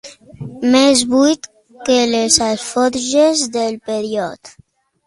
[0.75, 1.45] Més buit
[1.91, 4.57] que les alforges del Peirot.